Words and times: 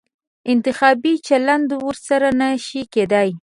انتخابي 0.53 1.13
چلند 1.27 1.69
ورسره 1.85 2.29
نه 2.39 2.49
شي 2.65 2.81
کېدای. 2.93 3.29